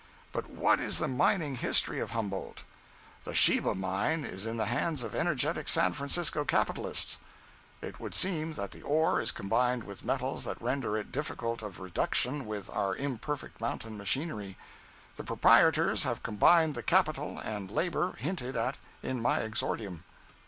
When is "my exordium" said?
19.21-20.01